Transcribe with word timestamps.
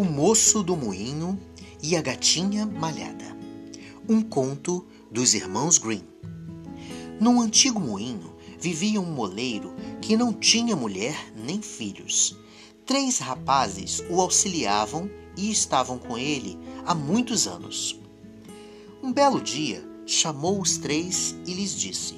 O 0.00 0.02
Moço 0.02 0.62
do 0.62 0.74
Moinho 0.78 1.38
e 1.82 1.94
a 1.94 2.00
Gatinha 2.00 2.64
Malhada. 2.64 3.36
Um 4.08 4.22
conto 4.22 4.82
dos 5.10 5.34
irmãos 5.34 5.76
Green. 5.76 6.02
Num 7.20 7.38
antigo 7.38 7.78
moinho 7.78 8.34
vivia 8.58 8.98
um 8.98 9.12
moleiro 9.12 9.74
que 10.00 10.16
não 10.16 10.32
tinha 10.32 10.74
mulher 10.74 11.14
nem 11.36 11.60
filhos. 11.60 12.34
Três 12.86 13.18
rapazes 13.18 14.02
o 14.08 14.22
auxiliavam 14.22 15.10
e 15.36 15.50
estavam 15.50 15.98
com 15.98 16.16
ele 16.16 16.58
há 16.86 16.94
muitos 16.94 17.46
anos. 17.46 18.00
Um 19.02 19.12
belo 19.12 19.38
dia, 19.38 19.86
chamou 20.06 20.62
os 20.62 20.78
três 20.78 21.36
e 21.46 21.52
lhes 21.52 21.78
disse: 21.78 22.14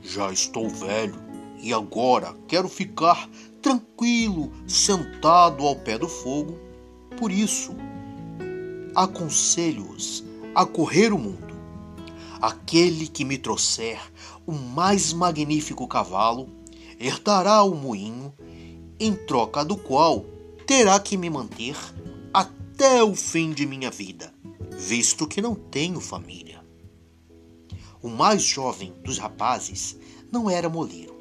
Já 0.00 0.32
estou 0.32 0.68
velho 0.68 1.20
e 1.60 1.74
agora 1.74 2.36
quero 2.46 2.68
ficar 2.68 3.28
tranquilo, 3.62 4.52
sentado 4.66 5.64
ao 5.64 5.76
pé 5.76 5.96
do 5.96 6.08
fogo. 6.08 6.58
Por 7.16 7.30
isso, 7.30 7.72
aconselho-os 8.94 10.24
a 10.54 10.66
correr 10.66 11.12
o 11.12 11.18
mundo. 11.18 11.52
Aquele 12.40 13.06
que 13.06 13.24
me 13.24 13.38
trouxer 13.38 14.00
o 14.44 14.52
mais 14.52 15.12
magnífico 15.12 15.86
cavalo 15.86 16.48
herdará 16.98 17.62
o 17.62 17.74
moinho, 17.74 18.34
em 18.98 19.14
troca 19.14 19.64
do 19.64 19.76
qual 19.76 20.24
terá 20.66 20.98
que 20.98 21.16
me 21.16 21.30
manter 21.30 21.76
até 22.34 23.02
o 23.02 23.14
fim 23.14 23.52
de 23.52 23.66
minha 23.66 23.90
vida, 23.90 24.32
visto 24.76 25.26
que 25.26 25.40
não 25.40 25.54
tenho 25.54 26.00
família. 26.00 26.64
O 28.02 28.08
mais 28.08 28.42
jovem 28.42 28.92
dos 29.04 29.18
rapazes 29.18 29.96
não 30.30 30.50
era 30.50 30.68
moleiro, 30.68 31.11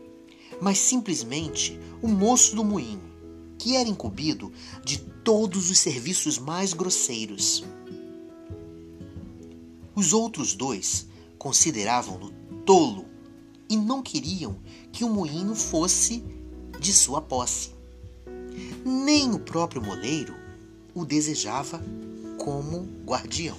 mas 0.62 0.78
simplesmente 0.78 1.80
o 2.02 2.08
moço 2.08 2.56
do 2.56 2.64
moinho, 2.64 3.02
que 3.58 3.76
era 3.76 3.90
incumbido 3.90 4.52
de 4.86 5.00
todos 5.00 5.72
os 5.72 5.80
serviços 5.80 6.38
mais 6.38 6.74
grosseiros. 6.74 7.64
Os 9.96 10.14
outros 10.14 10.54
dois 10.54 11.08
consideravam-no 11.38 12.32
tolo 12.64 13.06
e 13.68 13.76
não 13.76 14.04
queriam 14.04 14.60
que 14.92 15.04
o 15.04 15.10
moinho 15.10 15.56
fosse 15.56 16.24
de 16.80 16.94
sua 16.94 17.22
posse. 17.22 17.72
Nem 18.86 19.34
o 19.34 19.40
próprio 19.40 19.82
moleiro 19.82 20.36
o 20.94 21.06
desejava 21.06 21.82
como 22.38 22.88
guardião. 23.06 23.58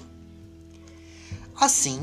Assim, 1.54 2.00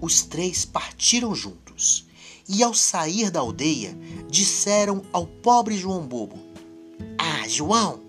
os 0.00 0.22
três 0.22 0.64
partiram 0.64 1.34
juntos 1.34 2.07
e, 2.48 2.62
ao 2.62 2.72
sair 2.72 3.30
da 3.30 3.40
aldeia, 3.40 3.96
disseram 4.28 5.02
ao 5.12 5.26
pobre 5.26 5.76
João 5.76 6.06
Bobo: 6.06 6.38
Ah, 7.18 7.46
João, 7.46 8.00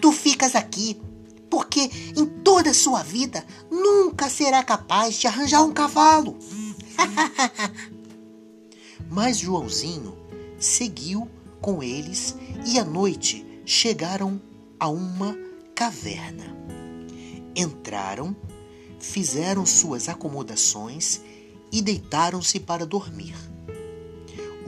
tu 0.00 0.12
ficas 0.12 0.54
aqui, 0.54 1.00
porque 1.48 1.90
em 2.16 2.26
toda 2.26 2.70
a 2.70 2.74
sua 2.74 3.02
vida 3.02 3.44
nunca 3.70 4.28
será 4.28 4.62
capaz 4.62 5.14
de 5.14 5.26
arranjar 5.26 5.62
um 5.62 5.72
cavalo. 5.72 6.36
Mas 9.08 9.38
Joãozinho 9.38 10.16
seguiu 10.58 11.28
com 11.60 11.82
eles 11.82 12.36
e 12.66 12.78
à 12.78 12.84
noite 12.84 13.44
chegaram 13.64 14.40
a 14.78 14.88
uma 14.88 15.36
caverna. 15.74 16.56
Entraram, 17.56 18.36
fizeram 19.00 19.64
suas 19.64 20.08
acomodações 20.08 21.22
e 21.72 21.80
deitaram-se 21.80 22.60
para 22.60 22.86
dormir. 22.86 23.34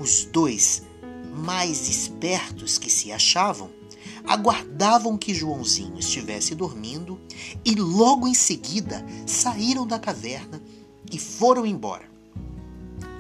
Os 0.01 0.25
dois 0.25 0.83
mais 1.31 1.87
espertos 1.87 2.79
que 2.79 2.89
se 2.89 3.13
achavam 3.13 3.71
aguardavam 4.27 5.19
que 5.19 5.35
Joãozinho 5.35 5.99
estivesse 5.99 6.55
dormindo 6.55 7.21
e 7.65 7.75
logo 7.75 8.27
em 8.27 8.33
seguida 8.33 9.05
saíram 9.27 9.87
da 9.87 9.99
caverna 9.99 10.63
e 11.13 11.19
foram 11.19 11.67
embora, 11.67 12.09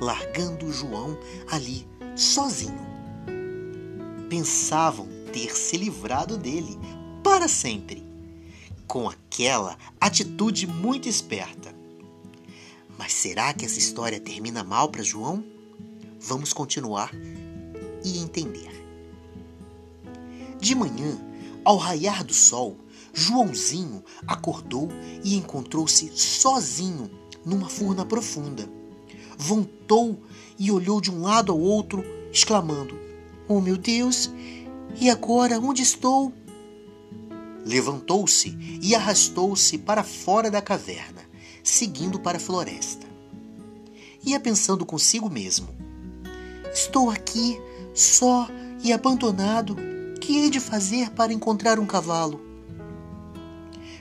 largando 0.01 0.73
João 0.73 1.19
ali 1.51 1.87
sozinho. 2.17 2.81
Pensavam 4.31 5.07
ter 5.35 5.55
se 5.55 5.77
livrado 5.77 6.39
dele 6.39 6.79
para 7.23 7.47
sempre, 7.47 8.03
com 8.87 9.07
aquela 9.07 9.77
atitude 10.01 10.67
muito 10.67 11.09
esperta. 11.09 11.75
Mas 12.97 13.13
será 13.13 13.53
que 13.53 13.67
essa 13.67 13.79
história 13.79 14.19
termina 14.19 14.65
mal 14.65 14.89
para 14.89 15.03
João? 15.03 15.60
Vamos 16.23 16.53
continuar 16.53 17.11
e 18.05 18.19
entender. 18.19 18.71
De 20.61 20.75
manhã, 20.75 21.19
ao 21.65 21.79
raiar 21.79 22.23
do 22.23 22.35
sol, 22.35 22.77
Joãozinho 23.15 24.05
acordou 24.27 24.89
e 25.25 25.35
encontrou-se 25.35 26.11
sozinho 26.15 27.11
numa 27.45 27.71
furna 27.71 28.05
profunda. 28.05 28.69
Voltou 29.39 30.21
e 30.59 30.71
olhou 30.71 31.01
de 31.01 31.11
um 31.11 31.23
lado 31.23 31.53
ao 31.53 31.59
outro, 31.59 32.05
exclamando: 32.31 32.99
Oh 33.49 33.61
meu 33.61 33.79
Deus, 33.79 34.31
e 35.01 35.09
agora 35.09 35.59
onde 35.59 35.81
estou? 35.81 36.35
Levantou-se 37.65 38.57
e 38.83 38.95
arrastou-se 38.95 39.79
para 39.79 40.05
fora 40.05 40.51
da 40.51 40.61
caverna, 40.61 41.23
seguindo 41.63 42.21
para 42.21 42.37
a 42.37 42.41
floresta. 42.41 43.07
Ia 44.23 44.39
pensando 44.39 44.85
consigo 44.85 45.31
mesmo: 45.31 45.69
Estou 46.81 47.11
aqui, 47.11 47.61
só 47.95 48.49
e 48.83 48.91
abandonado 48.91 49.77
que 50.19 50.39
hei 50.39 50.49
de 50.49 50.59
fazer 50.59 51.11
para 51.11 51.31
encontrar 51.31 51.79
um 51.79 51.85
cavalo? 51.85 52.41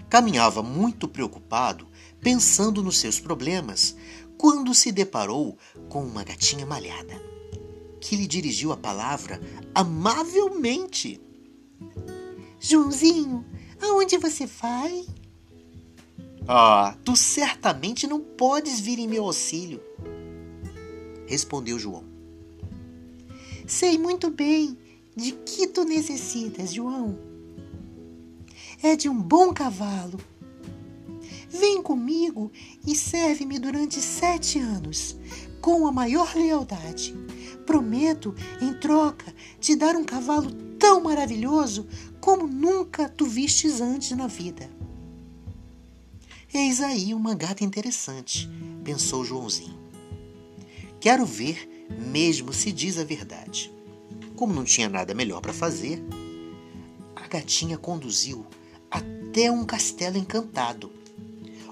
Caminhava 0.09 0.63
muito 0.63 1.05
preocupado, 1.05 1.85
pensando 2.21 2.81
nos 2.81 2.97
seus 2.97 3.19
problemas, 3.19 3.97
quando 4.37 4.73
se 4.73 4.93
deparou 4.93 5.57
com 5.89 6.01
uma 6.01 6.23
gatinha 6.23 6.65
malhada, 6.65 7.21
que 7.99 8.15
lhe 8.15 8.25
dirigiu 8.25 8.71
a 8.71 8.77
palavra 8.77 9.41
amavelmente. 9.75 11.19
Joãozinho, 12.61 13.45
aonde 13.81 14.17
você 14.17 14.45
vai? 14.45 15.05
Ah, 16.47 16.95
tu 17.03 17.13
certamente 17.17 18.07
não 18.07 18.21
podes 18.21 18.79
vir 18.79 18.99
em 18.99 19.07
meu 19.07 19.25
auxílio, 19.25 19.81
respondeu 21.27 21.77
João. 21.77 22.08
Sei 23.69 23.99
muito 23.99 24.31
bem 24.31 24.75
de 25.15 25.31
que 25.31 25.67
tu 25.67 25.83
necessitas, 25.83 26.73
João? 26.73 27.19
É 28.81 28.95
de 28.95 29.07
um 29.07 29.21
bom 29.21 29.53
cavalo. 29.53 30.19
Vem 31.47 31.79
comigo 31.79 32.51
e 32.85 32.95
serve-me 32.95 33.59
durante 33.59 34.01
sete 34.01 34.57
anos, 34.57 35.15
com 35.61 35.85
a 35.85 35.91
maior 35.91 36.35
lealdade. 36.35 37.13
Prometo, 37.63 38.33
em 38.59 38.73
troca, 38.73 39.31
te 39.59 39.75
dar 39.75 39.95
um 39.95 40.03
cavalo 40.03 40.51
tão 40.79 41.01
maravilhoso 41.01 41.87
como 42.19 42.47
nunca 42.47 43.07
tu 43.07 43.27
vistes 43.27 43.81
antes 43.81 44.17
na 44.17 44.25
vida. 44.25 44.67
Eis 46.51 46.81
aí 46.81 47.13
uma 47.13 47.35
gata 47.35 47.63
interessante, 47.63 48.49
pensou 48.83 49.23
Joãozinho. 49.23 49.78
Quero 50.99 51.25
ver 51.25 51.87
mesmo 51.89 52.51
se 52.51 52.71
diz 52.71 52.97
a 52.97 53.03
verdade. 53.03 53.71
Como 54.35 54.53
não 54.53 54.63
tinha 54.63 54.89
nada 54.89 55.13
melhor 55.13 55.41
para 55.41 55.53
fazer, 55.53 56.03
a 57.15 57.27
gatinha 57.27 57.77
conduziu 57.77 58.45
até 58.91 59.49
um 59.51 59.65
castelo 59.65 60.17
encantado, 60.17 60.91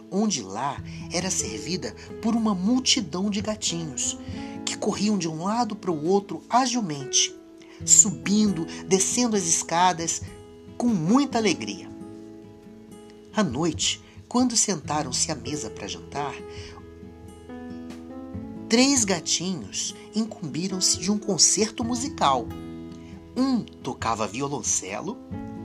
onde 0.10 0.42
lá 0.42 0.82
era 1.12 1.30
servida 1.30 1.94
por 2.22 2.36
uma 2.36 2.56
multidão 2.56 3.30
de 3.30 3.42
gatinhos 3.42 4.18
que 4.66 4.78
corriam 4.78 5.18
de 5.18 5.28
um 5.28 5.44
lado 5.44 5.76
para 5.76 5.92
o 5.92 6.06
outro 6.06 6.42
agilmente, 6.50 7.36
subindo, 7.86 8.66
descendo 8.88 9.36
as 9.36 9.46
escadas 9.46 10.22
com 10.78 10.88
muita 10.88 11.38
alegria. 11.38 11.90
À 13.36 13.44
noite, 13.44 14.02
quando 14.28 14.58
sentaram-se 14.58 15.32
à 15.32 15.36
mesa 15.36 15.70
para 15.70 15.88
jantar, 15.88 16.34
três 18.70 19.06
gatinhos 19.06 19.96
incumbiram-se 20.14 21.00
de 21.00 21.12
um 21.12 21.18
concerto 21.18 21.84
musical. 21.84 22.48
Um 23.36 23.62
tocava 23.64 24.28
violoncelo, 24.28 25.18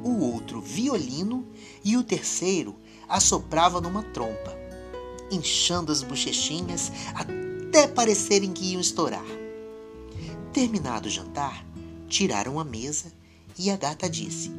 o 0.04 0.20
outro 0.20 0.60
violino 0.60 1.46
e 1.84 1.96
o 1.96 2.02
terceiro 2.02 2.76
assoprava 3.08 3.81
numa 3.81 4.02
trompa, 4.02 4.56
inchando 5.31 5.90
as 5.90 6.02
bochechinhas 6.02 6.93
até 7.14 7.87
parecerem 7.87 8.52
que 8.52 8.72
iam 8.72 8.81
estourar. 8.81 9.25
Terminado 10.52 11.08
o 11.08 11.10
jantar, 11.10 11.66
tiraram 12.08 12.60
a 12.60 12.64
mesa 12.64 13.12
e 13.58 13.70
a 13.70 13.76
gata 13.76 14.08
disse: 14.08 14.50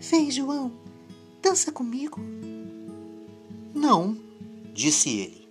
Vem, 0.00 0.30
João, 0.30 0.72
dança 1.42 1.70
comigo. 1.70 2.18
Não, 3.74 4.16
disse 4.72 5.10
ele. 5.10 5.41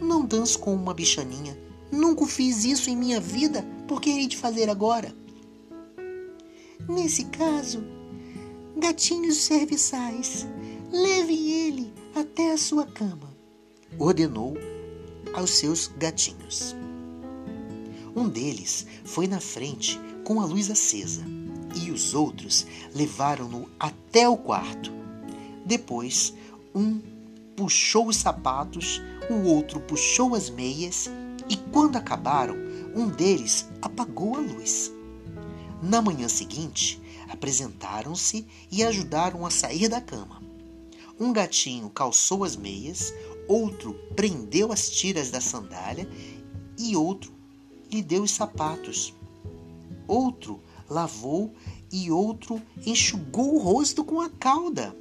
Não 0.00 0.24
danço 0.24 0.58
com 0.58 0.74
uma 0.74 0.94
bichaninha. 0.94 1.58
Nunca 1.90 2.26
fiz 2.26 2.64
isso 2.64 2.90
em 2.90 2.96
minha 2.96 3.20
vida, 3.20 3.64
por 3.86 4.00
que 4.00 4.10
hei 4.10 4.26
de 4.26 4.36
fazer 4.36 4.68
agora? 4.68 5.14
Nesse 6.88 7.24
caso, 7.24 7.82
Gatinhos 8.78 9.38
serviçais, 9.38 10.46
levem 10.92 11.50
ele 11.50 11.92
até 12.14 12.52
a 12.52 12.56
sua 12.56 12.86
cama, 12.86 13.36
ordenou 13.98 14.56
aos 15.34 15.50
seus 15.50 15.88
gatinhos. 15.98 16.76
Um 18.14 18.28
deles 18.28 18.86
foi 19.04 19.26
na 19.26 19.40
frente 19.40 19.98
com 20.22 20.40
a 20.40 20.44
luz 20.44 20.70
acesa 20.70 21.24
e 21.74 21.90
os 21.90 22.14
outros 22.14 22.68
levaram-no 22.94 23.68
até 23.80 24.28
o 24.28 24.36
quarto. 24.36 24.92
Depois, 25.66 26.32
um 26.72 27.00
puxou 27.56 28.06
os 28.06 28.16
sapatos, 28.16 29.02
o 29.30 29.42
outro 29.44 29.80
puxou 29.80 30.34
as 30.34 30.48
meias 30.48 31.08
e, 31.48 31.56
quando 31.56 31.96
acabaram, 31.96 32.56
um 32.94 33.08
deles 33.08 33.68
apagou 33.80 34.36
a 34.36 34.40
luz. 34.40 34.92
Na 35.82 36.02
manhã 36.02 36.28
seguinte, 36.28 37.00
apresentaram-se 37.28 38.46
e 38.70 38.82
ajudaram 38.82 39.46
a 39.46 39.50
sair 39.50 39.88
da 39.88 40.00
cama. 40.00 40.42
Um 41.20 41.32
gatinho 41.32 41.90
calçou 41.90 42.44
as 42.44 42.56
meias, 42.56 43.12
outro 43.46 43.94
prendeu 44.14 44.72
as 44.72 44.88
tiras 44.90 45.30
da 45.30 45.40
sandália 45.40 46.08
e 46.78 46.96
outro 46.96 47.32
lhe 47.90 48.02
deu 48.02 48.22
os 48.22 48.30
sapatos. 48.30 49.14
Outro 50.06 50.60
lavou 50.88 51.52
e 51.92 52.10
outro 52.10 52.60
enxugou 52.84 53.54
o 53.54 53.58
rosto 53.58 54.04
com 54.04 54.20
a 54.20 54.30
cauda. 54.30 54.94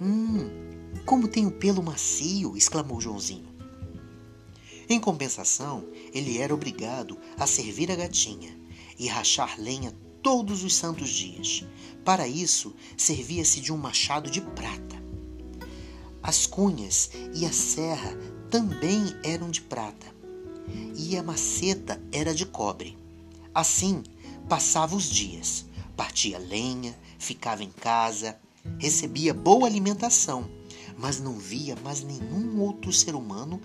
Hum, 0.00 0.69
como 1.04 1.28
tem 1.28 1.46
o 1.46 1.50
pelo 1.50 1.82
macio! 1.82 2.56
exclamou 2.56 3.00
Joãozinho. 3.00 3.48
Em 4.88 4.98
compensação, 4.98 5.84
ele 6.12 6.38
era 6.38 6.52
obrigado 6.52 7.16
a 7.38 7.46
servir 7.46 7.92
a 7.92 7.96
gatinha 7.96 8.58
e 8.98 9.06
rachar 9.06 9.54
lenha 9.60 9.94
todos 10.22 10.64
os 10.64 10.74
santos 10.74 11.10
dias. 11.10 11.64
Para 12.04 12.26
isso, 12.26 12.74
servia-se 12.96 13.60
de 13.60 13.72
um 13.72 13.76
machado 13.76 14.30
de 14.30 14.40
prata. 14.40 15.00
As 16.22 16.46
cunhas 16.46 17.10
e 17.34 17.46
a 17.46 17.52
serra 17.52 18.16
também 18.50 19.14
eram 19.22 19.50
de 19.50 19.62
prata, 19.62 20.06
e 20.96 21.16
a 21.16 21.22
maceta 21.22 22.02
era 22.12 22.34
de 22.34 22.44
cobre. 22.44 22.98
Assim, 23.54 24.02
passava 24.48 24.96
os 24.96 25.04
dias, 25.04 25.64
partia 25.96 26.38
lenha, 26.38 26.98
ficava 27.18 27.62
em 27.62 27.70
casa, 27.70 28.36
recebia 28.78 29.32
boa 29.32 29.66
alimentação, 29.66 30.50
mas 31.00 31.20
não 31.20 31.38
via 31.38 31.76
mais 31.82 32.02
nenhum 32.02 32.60
outro 32.60 32.92
ser 32.92 33.14
humano 33.14 33.60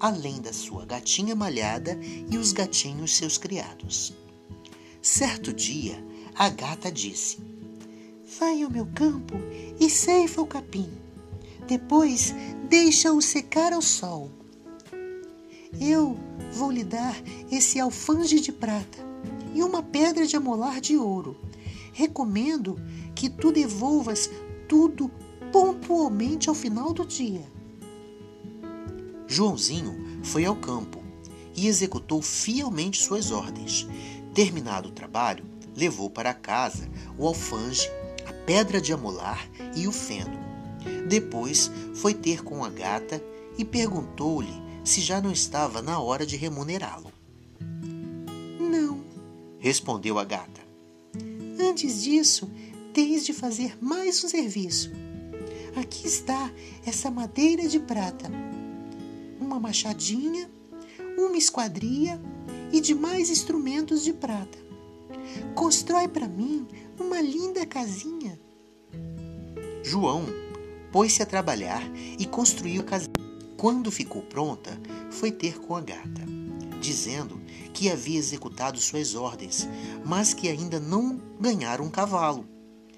além 0.00 0.40
da 0.40 0.52
sua 0.52 0.86
gatinha 0.86 1.36
malhada 1.36 1.98
e 2.30 2.38
os 2.38 2.52
gatinhos 2.52 3.14
seus 3.14 3.36
criados. 3.36 4.14
Certo 5.02 5.52
dia, 5.52 6.02
a 6.34 6.48
gata 6.48 6.90
disse: 6.90 7.38
Vai 8.38 8.62
ao 8.62 8.70
meu 8.70 8.86
campo 8.86 9.34
e 9.78 9.88
ceifa 9.90 10.40
o 10.40 10.46
capim. 10.46 10.90
Depois 11.66 12.34
deixa-o 12.68 13.20
secar 13.20 13.72
ao 13.72 13.82
sol. 13.82 14.30
Eu 15.80 16.18
vou 16.52 16.70
lhe 16.70 16.82
dar 16.82 17.14
esse 17.50 17.78
alfange 17.78 18.40
de 18.40 18.50
prata 18.50 18.98
e 19.54 19.62
uma 19.62 19.82
pedra 19.82 20.26
de 20.26 20.36
amolar 20.36 20.80
de 20.80 20.96
ouro. 20.96 21.36
Recomendo 21.92 22.80
que 23.14 23.28
tu 23.28 23.52
devolvas 23.52 24.30
tudo 24.68 25.10
pontualmente 25.52 26.48
ao 26.48 26.54
final 26.54 26.92
do 26.92 27.04
dia. 27.04 27.44
Joãozinho 29.26 30.24
foi 30.24 30.44
ao 30.44 30.56
campo 30.56 31.02
e 31.54 31.66
executou 31.66 32.22
fielmente 32.22 33.00
suas 33.00 33.30
ordens. 33.30 33.86
Terminado 34.34 34.88
o 34.88 34.92
trabalho, 34.92 35.44
levou 35.76 36.10
para 36.10 36.34
casa 36.34 36.88
o 37.18 37.26
alfange, 37.26 37.88
a 38.26 38.32
pedra 38.32 38.80
de 38.80 38.92
amolar 38.92 39.48
e 39.76 39.86
o 39.86 39.92
feno. 39.92 40.38
Depois 41.08 41.70
foi 41.94 42.14
ter 42.14 42.42
com 42.42 42.64
a 42.64 42.70
gata 42.70 43.22
e 43.58 43.64
perguntou-lhe 43.64 44.52
se 44.84 45.00
já 45.00 45.20
não 45.20 45.30
estava 45.30 45.82
na 45.82 46.00
hora 46.00 46.24
de 46.24 46.36
remunerá-lo. 46.36 47.12
Não, 48.58 49.04
respondeu 49.58 50.18
a 50.18 50.24
gata. 50.24 50.60
Antes 51.60 52.02
disso, 52.02 52.50
tens 52.92 53.24
de 53.24 53.32
fazer 53.32 53.76
mais 53.80 54.24
um 54.24 54.28
serviço. 54.28 54.90
Aqui 55.76 56.06
está 56.06 56.50
essa 56.84 57.10
madeira 57.10 57.68
de 57.68 57.78
prata, 57.78 58.30
uma 59.40 59.60
machadinha, 59.60 60.50
uma 61.16 61.36
esquadria 61.36 62.20
e 62.72 62.80
demais 62.80 63.30
instrumentos 63.30 64.02
de 64.02 64.12
prata. 64.12 64.58
Constrói 65.54 66.08
para 66.08 66.26
mim 66.26 66.66
uma 66.98 67.20
linda 67.20 67.64
casinha. 67.64 68.38
João 69.82 70.26
pôs-se 70.90 71.22
a 71.22 71.26
trabalhar 71.26 71.82
e 72.18 72.26
construiu 72.26 72.80
a 72.80 72.84
casinha. 72.84 73.10
Quando 73.56 73.90
ficou 73.90 74.22
pronta, 74.22 74.78
foi 75.10 75.30
ter 75.30 75.60
com 75.60 75.76
a 75.76 75.80
gata, 75.80 76.24
dizendo 76.80 77.40
que 77.72 77.90
havia 77.90 78.18
executado 78.18 78.80
suas 78.80 79.14
ordens, 79.14 79.68
mas 80.04 80.34
que 80.34 80.48
ainda 80.48 80.80
não 80.80 81.20
ganhara 81.38 81.82
um 81.82 81.90
cavalo, 81.90 82.46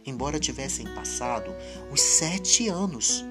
embora 0.04 0.38
tivessem 0.38 0.86
passado 0.94 1.54
os 1.90 2.00
sete 2.00 2.68
anos. 2.68 3.24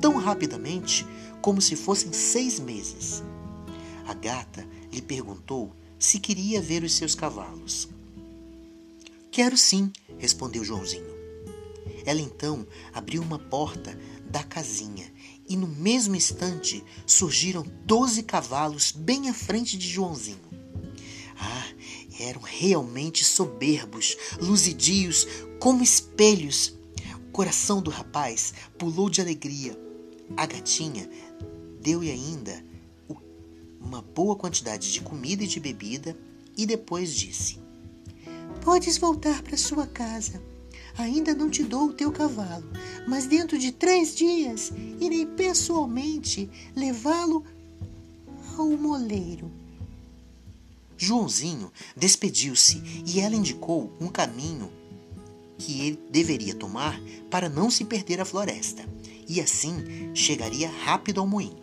Tão 0.00 0.16
rapidamente 0.16 1.06
como 1.40 1.60
se 1.60 1.76
fossem 1.76 2.12
seis 2.12 2.58
meses. 2.58 3.22
A 4.06 4.14
gata 4.14 4.66
lhe 4.92 5.02
perguntou 5.02 5.74
se 5.98 6.18
queria 6.18 6.60
ver 6.60 6.82
os 6.82 6.94
seus 6.94 7.14
cavalos. 7.14 7.88
Quero 9.30 9.56
sim, 9.56 9.90
respondeu 10.18 10.64
Joãozinho. 10.64 11.14
Ela 12.06 12.20
então 12.20 12.66
abriu 12.92 13.22
uma 13.22 13.38
porta 13.38 13.98
da 14.30 14.42
casinha 14.42 15.12
e 15.48 15.56
no 15.56 15.66
mesmo 15.66 16.14
instante 16.14 16.84
surgiram 17.06 17.64
doze 17.84 18.22
cavalos 18.22 18.92
bem 18.92 19.28
à 19.28 19.34
frente 19.34 19.76
de 19.76 19.88
Joãozinho. 19.88 20.38
Ah, 21.38 21.73
eram 22.24 22.40
realmente 22.40 23.24
soberbos, 23.24 24.16
luzidios, 24.40 25.26
como 25.58 25.82
espelhos. 25.82 26.74
O 27.28 27.32
coração 27.32 27.82
do 27.82 27.90
rapaz 27.90 28.54
pulou 28.78 29.10
de 29.10 29.20
alegria. 29.20 29.78
A 30.36 30.46
gatinha 30.46 31.08
deu-lhe 31.80 32.10
ainda 32.10 32.64
uma 33.80 34.00
boa 34.00 34.34
quantidade 34.34 34.92
de 34.92 35.00
comida 35.00 35.44
e 35.44 35.46
de 35.46 35.60
bebida 35.60 36.16
e 36.56 36.64
depois 36.64 37.14
disse: 37.14 37.58
Podes 38.62 38.96
voltar 38.98 39.42
para 39.42 39.56
sua 39.56 39.86
casa. 39.86 40.42
Ainda 40.96 41.34
não 41.34 41.50
te 41.50 41.64
dou 41.64 41.88
o 41.88 41.92
teu 41.92 42.12
cavalo, 42.12 42.64
mas 43.08 43.26
dentro 43.26 43.58
de 43.58 43.72
três 43.72 44.14
dias 44.14 44.72
irei 45.00 45.26
pessoalmente 45.26 46.48
levá-lo 46.74 47.44
ao 48.56 48.68
moleiro. 48.70 49.50
Joãozinho 51.04 51.70
despediu-se 51.94 52.82
e 53.04 53.20
ela 53.20 53.36
indicou 53.36 53.92
um 54.00 54.08
caminho 54.08 54.72
que 55.58 55.80
ele 55.82 56.00
deveria 56.10 56.54
tomar 56.54 56.98
para 57.30 57.48
não 57.48 57.70
se 57.70 57.84
perder 57.84 58.20
a 58.20 58.24
floresta, 58.24 58.88
e 59.28 59.40
assim 59.40 59.74
chegaria 60.14 60.68
rápido 60.68 61.20
ao 61.20 61.26
moinho. 61.26 61.62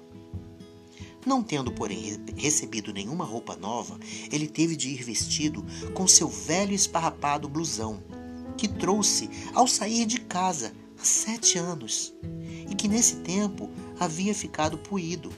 Não 1.26 1.44
tendo, 1.44 1.72
porém, 1.72 2.20
recebido 2.36 2.94
nenhuma 2.94 3.26
roupa 3.26 3.56
nova, 3.56 4.00
ele 4.32 4.48
teve 4.48 4.76
de 4.76 4.90
ir 4.90 5.04
vestido 5.04 5.66
com 5.94 6.08
seu 6.08 6.28
velho 6.28 6.74
esparrapado 6.74 7.50
blusão, 7.50 8.02
que 8.58 8.68
trouxe 8.68 9.30
ao 9.54 9.68
sair 9.68 10.06
de 10.06 10.20
casa 10.22 10.74
há 11.00 11.04
sete 11.04 11.58
anos, 11.58 12.14
e 12.70 12.76
que 12.76 12.88
nesse 12.88 13.18
tempo 13.18 13.70
havia 14.00 14.34
ficado 14.34 14.78
puído. 14.78 15.32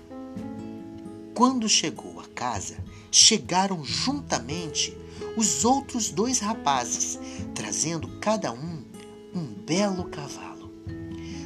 Quando 1.34 1.68
chegou 1.68 2.20
a 2.20 2.28
casa, 2.28 2.78
chegaram 3.14 3.86
juntamente 3.86 4.98
os 5.38 5.64
outros 5.64 6.10
dois 6.10 6.40
rapazes, 6.40 7.20
trazendo 7.54 8.08
cada 8.20 8.52
um 8.52 8.84
um 9.36 9.46
belo 9.46 10.06
cavalo. 10.06 10.72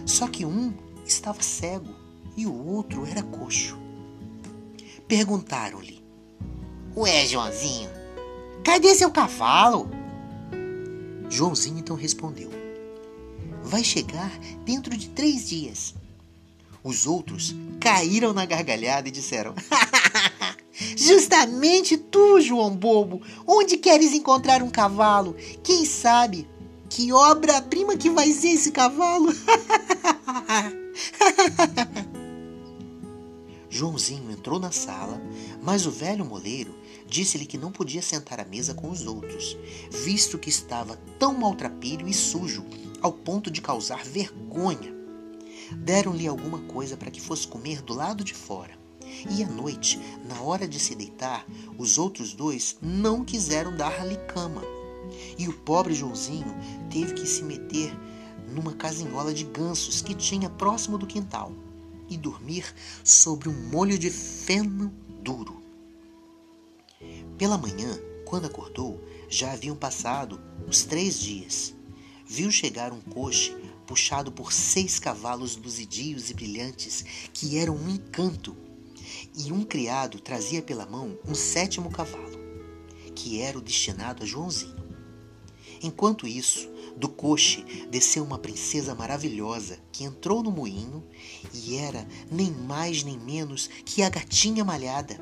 Só 0.05 0.27
que 0.27 0.45
um 0.45 0.73
estava 1.05 1.41
cego 1.43 1.93
e 2.37 2.45
o 2.45 2.67
outro 2.67 3.05
era 3.05 3.21
coxo. 3.21 3.77
Perguntaram-lhe: 5.09 6.01
Ué, 6.95 7.25
Joãozinho, 7.25 7.89
cadê 8.63 8.95
seu 8.95 9.11
cavalo? 9.11 9.89
Joãozinho 11.29 11.79
então 11.79 11.97
respondeu: 11.97 12.49
Vai 13.61 13.83
chegar 13.83 14.31
dentro 14.63 14.95
de 14.95 15.09
três 15.09 15.49
dias. 15.49 15.93
Os 16.81 17.05
outros 17.05 17.53
caíram 17.81 18.31
na 18.31 18.45
gargalhada 18.45 19.09
e 19.09 19.11
disseram: 19.11 19.53
Justamente 20.95 21.97
tu, 21.97 22.39
João 22.39 22.75
Bobo, 22.75 23.21
onde 23.47 23.77
queres 23.77 24.13
encontrar 24.13 24.61
um 24.61 24.69
cavalo? 24.69 25.35
Quem 25.63 25.85
sabe? 25.85 26.47
Que 26.89 27.11
obra-prima 27.11 27.97
que 27.97 28.09
vai 28.09 28.31
ser 28.31 28.49
esse 28.49 28.71
cavalo? 28.71 29.33
Joãozinho 33.69 34.31
entrou 34.31 34.59
na 34.59 34.71
sala, 34.71 35.21
Mas 35.61 35.85
o 35.85 35.91
velho 35.91 36.25
moleiro 36.25 36.73
disse-lhe 37.07 37.45
que 37.45 37.57
não 37.57 37.71
podia 37.71 38.01
sentar 38.01 38.39
à 38.39 38.45
mesa 38.45 38.73
com 38.73 38.89
os 38.89 39.05
outros, 39.05 39.57
visto 39.91 40.39
que 40.39 40.49
estava 40.49 40.95
tão 41.19 41.33
maltrapilho 41.33 42.07
e 42.07 42.13
sujo 42.13 42.65
ao 43.01 43.11
ponto 43.11 43.51
de 43.51 43.61
causar 43.61 44.03
vergonha. 44.03 44.95
Deram-lhe 45.75 46.27
alguma 46.27 46.59
coisa 46.59 46.95
para 46.95 47.11
que 47.11 47.21
fosse 47.21 47.47
comer 47.47 47.81
do 47.81 47.93
lado 47.93 48.23
de 48.23 48.33
fora. 48.33 48.77
E 49.29 49.43
à 49.43 49.47
noite, 49.47 49.99
na 50.27 50.41
hora 50.41 50.67
de 50.67 50.79
se 50.79 50.95
deitar, 50.95 51.45
os 51.77 51.97
outros 51.97 52.33
dois 52.33 52.77
não 52.81 53.23
quiseram 53.23 53.75
dar-lhe 53.75 54.17
cama. 54.27 54.61
E 55.37 55.47
o 55.47 55.53
pobre 55.53 55.93
Joãozinho 55.93 56.53
teve 56.89 57.13
que 57.13 57.25
se 57.25 57.43
meter 57.43 57.91
numa 58.49 58.73
casinhola 58.73 59.33
de 59.33 59.43
gansos 59.43 60.01
que 60.01 60.13
tinha 60.13 60.49
próximo 60.49 60.97
do 60.97 61.07
quintal 61.07 61.51
e 62.09 62.17
dormir 62.17 62.65
sobre 63.03 63.49
um 63.49 63.69
molho 63.69 63.97
de 63.97 64.09
feno 64.09 64.93
duro. 65.21 65.61
Pela 67.37 67.57
manhã, 67.57 67.97
quando 68.25 68.45
acordou, 68.45 69.01
já 69.29 69.51
haviam 69.51 69.75
passado 69.75 70.39
os 70.67 70.83
três 70.83 71.19
dias. 71.19 71.73
Viu 72.25 72.51
chegar 72.51 72.91
um 72.91 72.99
coche 72.99 73.55
puxado 73.85 74.31
por 74.31 74.51
seis 74.51 74.99
cavalos 74.99 75.55
luzidios 75.55 76.29
e 76.29 76.33
brilhantes, 76.33 77.05
que 77.33 77.57
eram 77.57 77.75
um 77.75 77.89
encanto, 77.89 78.55
e 79.35 79.51
um 79.51 79.63
criado 79.63 80.19
trazia 80.19 80.61
pela 80.61 80.85
mão 80.85 81.17
um 81.27 81.35
sétimo 81.35 81.89
cavalo, 81.89 82.39
que 83.15 83.41
era 83.41 83.57
o 83.57 83.61
destinado 83.61 84.23
a 84.23 84.25
Joãozinho. 84.25 84.87
Enquanto 85.81 86.27
isso, 86.27 86.69
do 86.95 87.07
coche 87.07 87.63
desceu 87.91 88.23
uma 88.23 88.39
princesa 88.39 88.95
maravilhosa 88.95 89.79
que 89.91 90.03
entrou 90.03 90.41
no 90.41 90.51
moinho 90.51 91.03
e 91.53 91.75
era 91.75 92.07
nem 92.31 92.51
mais 92.51 93.03
nem 93.03 93.19
menos 93.19 93.69
que 93.85 94.01
a 94.01 94.09
gatinha 94.09 94.65
malhada, 94.65 95.19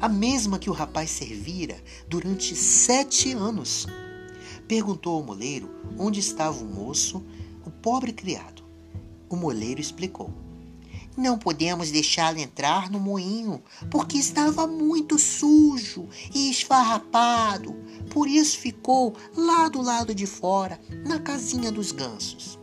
a 0.00 0.08
mesma 0.08 0.58
que 0.58 0.70
o 0.70 0.72
rapaz 0.72 1.10
servira 1.10 1.82
durante 2.08 2.54
sete 2.54 3.32
anos. 3.32 3.86
Perguntou 4.68 5.16
ao 5.16 5.24
moleiro 5.24 5.68
onde 5.98 6.20
estava 6.20 6.62
o 6.62 6.66
moço, 6.66 7.24
o 7.64 7.70
pobre 7.70 8.12
criado. 8.12 8.62
O 9.28 9.34
moleiro 9.34 9.80
explicou. 9.80 10.32
Não 11.18 11.36
podemos 11.36 11.90
deixá-lo 11.90 12.38
entrar 12.38 12.88
no 12.88 13.00
moinho, 13.00 13.60
porque 13.90 14.16
estava 14.16 14.68
muito 14.68 15.18
sujo 15.18 16.08
e 16.32 16.48
esfarrapado. 16.48 17.74
Por 18.08 18.28
isso 18.28 18.56
ficou 18.56 19.16
lá 19.36 19.68
do 19.68 19.82
lado 19.82 20.14
de 20.14 20.26
fora, 20.26 20.80
na 21.04 21.18
casinha 21.18 21.72
dos 21.72 21.90
gansos. 21.90 22.56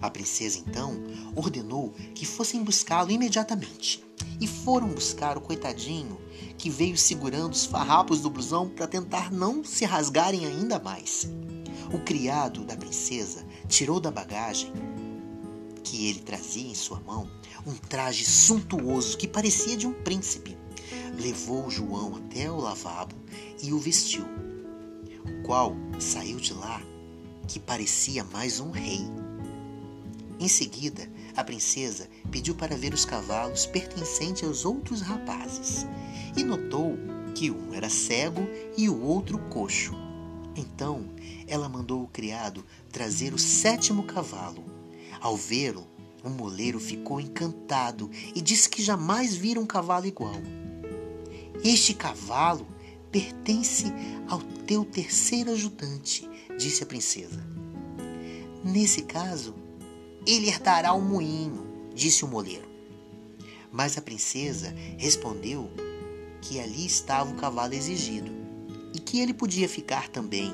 A 0.00 0.08
princesa 0.08 0.60
então 0.64 1.02
ordenou 1.34 1.92
que 2.14 2.24
fossem 2.24 2.62
buscá-lo 2.62 3.10
imediatamente. 3.10 4.04
E 4.40 4.46
foram 4.46 4.86
buscar 4.90 5.36
o 5.36 5.40
coitadinho 5.40 6.16
que 6.56 6.70
veio 6.70 6.96
segurando 6.96 7.54
os 7.54 7.64
farrapos 7.64 8.20
do 8.20 8.30
blusão 8.30 8.68
para 8.68 8.86
tentar 8.86 9.32
não 9.32 9.64
se 9.64 9.84
rasgarem 9.84 10.46
ainda 10.46 10.78
mais. 10.78 11.28
O 11.92 11.98
criado 11.98 12.64
da 12.64 12.76
princesa 12.76 13.44
tirou 13.68 13.98
da 13.98 14.12
bagagem 14.12 14.72
que 15.82 16.08
ele 16.08 16.20
trazia 16.20 16.68
em 16.68 16.74
sua 16.74 17.00
mão 17.00 17.28
um 17.66 17.74
traje 17.74 18.24
suntuoso 18.24 19.16
que 19.16 19.28
parecia 19.28 19.76
de 19.76 19.86
um 19.86 19.92
príncipe. 19.92 20.56
Levou 21.18 21.70
João 21.70 22.16
até 22.16 22.50
o 22.50 22.56
lavabo 22.56 23.14
e 23.62 23.72
o 23.72 23.78
vestiu, 23.78 24.24
o 24.24 25.42
qual 25.42 25.76
saiu 25.98 26.38
de 26.38 26.52
lá 26.52 26.82
que 27.46 27.60
parecia 27.60 28.24
mais 28.24 28.60
um 28.60 28.70
rei. 28.70 29.00
Em 30.40 30.48
seguida, 30.48 31.08
a 31.36 31.44
princesa 31.44 32.08
pediu 32.30 32.54
para 32.54 32.76
ver 32.76 32.92
os 32.92 33.04
cavalos 33.04 33.66
pertencentes 33.66 34.42
aos 34.42 34.64
outros 34.64 35.00
rapazes 35.00 35.86
e 36.36 36.42
notou 36.42 36.96
que 37.34 37.50
um 37.50 37.72
era 37.72 37.88
cego 37.88 38.42
e 38.76 38.88
o 38.88 39.02
outro 39.02 39.38
coxo. 39.50 39.92
Então, 40.56 41.08
ela 41.46 41.68
mandou 41.68 42.02
o 42.02 42.08
criado 42.08 42.64
trazer 42.90 43.32
o 43.32 43.38
sétimo 43.38 44.02
cavalo 44.02 44.64
ao 45.22 45.36
vê-lo, 45.36 45.86
o 46.24 46.28
moleiro 46.28 46.80
ficou 46.80 47.20
encantado 47.20 48.10
e 48.34 48.40
disse 48.40 48.68
que 48.68 48.82
jamais 48.82 49.34
vira 49.34 49.60
um 49.60 49.66
cavalo 49.66 50.06
igual. 50.06 50.34
Este 51.64 51.94
cavalo 51.94 52.66
pertence 53.10 53.86
ao 54.28 54.40
teu 54.66 54.84
terceiro 54.84 55.52
ajudante, 55.52 56.28
disse 56.58 56.82
a 56.82 56.86
princesa. 56.86 57.40
Nesse 58.64 59.02
caso, 59.02 59.54
ele 60.26 60.48
herdará 60.48 60.92
o 60.92 61.00
moinho, 61.00 61.66
disse 61.94 62.24
o 62.24 62.28
moleiro. 62.28 62.68
Mas 63.70 63.96
a 63.96 64.02
princesa 64.02 64.74
respondeu 64.98 65.70
que 66.40 66.58
ali 66.58 66.84
estava 66.84 67.30
o 67.30 67.36
cavalo 67.36 67.74
exigido 67.74 68.30
e 68.92 68.98
que 68.98 69.20
ele 69.20 69.32
podia 69.32 69.68
ficar 69.68 70.08
também, 70.08 70.52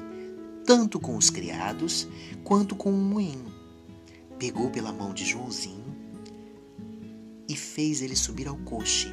tanto 0.66 1.00
com 1.00 1.16
os 1.16 1.30
criados 1.30 2.06
quanto 2.44 2.76
com 2.76 2.90
o 2.90 2.96
moinho 2.96 3.57
pegou 4.38 4.70
pela 4.70 4.92
mão 4.92 5.12
de 5.12 5.24
Joãozinho 5.24 5.96
e 7.48 7.56
fez 7.56 8.02
ele 8.02 8.14
subir 8.14 8.46
ao 8.46 8.56
coche. 8.58 9.08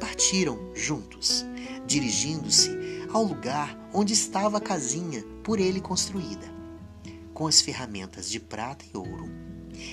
Partiram 0.00 0.58
juntos, 0.74 1.44
dirigindo-se 1.86 2.70
ao 3.12 3.22
lugar 3.22 3.78
onde 3.92 4.12
estava 4.12 4.58
a 4.58 4.60
casinha 4.60 5.22
por 5.42 5.60
ele 5.60 5.80
construída, 5.80 6.46
com 7.32 7.46
as 7.46 7.60
ferramentas 7.60 8.30
de 8.30 8.40
prata 8.40 8.84
e 8.92 8.96
ouro. 8.96 9.28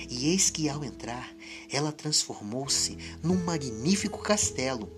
E 0.08 0.28
eis 0.28 0.48
que, 0.48 0.68
ao 0.68 0.84
entrar, 0.84 1.28
ela 1.70 1.92
transformou-se 1.92 2.96
num 3.22 3.42
magnífico 3.44 4.18
castelo. 4.22 4.90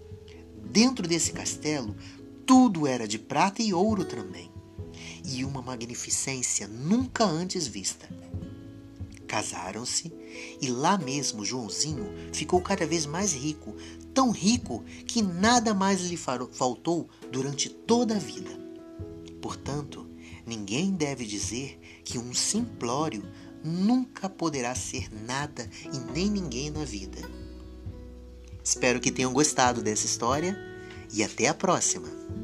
Dentro 0.62 1.08
desse 1.08 1.32
castelo, 1.32 1.96
tudo 2.46 2.86
era 2.86 3.08
de 3.08 3.18
prata 3.18 3.62
e 3.62 3.72
ouro 3.72 4.04
também, 4.04 4.50
e 5.24 5.44
uma 5.44 5.62
magnificência 5.62 6.68
nunca 6.68 7.24
antes 7.24 7.66
vista. 7.66 8.08
Casaram-se 9.34 10.12
e 10.62 10.68
lá 10.68 10.96
mesmo 10.96 11.44
Joãozinho 11.44 12.06
ficou 12.32 12.60
cada 12.60 12.86
vez 12.86 13.04
mais 13.04 13.32
rico, 13.32 13.74
tão 14.14 14.30
rico 14.30 14.84
que 15.08 15.22
nada 15.22 15.74
mais 15.74 16.02
lhe 16.02 16.16
faltou 16.16 17.08
durante 17.32 17.68
toda 17.68 18.14
a 18.14 18.18
vida. 18.20 18.52
Portanto, 19.42 20.08
ninguém 20.46 20.92
deve 20.92 21.26
dizer 21.26 21.80
que 22.04 22.16
um 22.16 22.32
simplório 22.32 23.28
nunca 23.64 24.30
poderá 24.30 24.72
ser 24.76 25.12
nada 25.26 25.68
e 25.92 26.12
nem 26.12 26.30
ninguém 26.30 26.70
na 26.70 26.84
vida. 26.84 27.18
Espero 28.62 29.00
que 29.00 29.10
tenham 29.10 29.32
gostado 29.32 29.82
dessa 29.82 30.06
história 30.06 30.56
e 31.12 31.24
até 31.24 31.48
a 31.48 31.54
próxima! 31.54 32.43